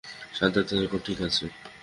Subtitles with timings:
[0.37, 1.45] শান্ত থাকো- ঠিক আছে?